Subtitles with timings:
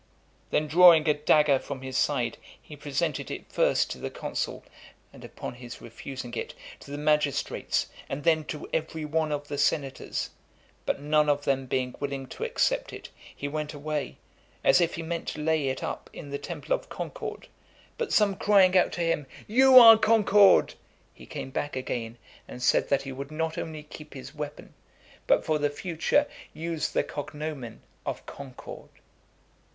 [0.49, 4.63] Then drawing a dagger from his side, he presented it first to the consul,
[5.13, 9.59] and, upon his refusing it, to the magistrates, and then to every one of the
[9.59, 10.31] senators;
[10.87, 14.17] but none of them being willing to accept it, he went away,
[14.63, 17.47] as if he meant to lay it up in the temple of Concord;
[17.99, 20.73] but some crying out to him, "You are Concord,"
[21.13, 24.73] he came back again, and said that he would not only keep his weapon,
[25.27, 26.25] but for the future
[26.55, 28.89] use the cognomen of Concord.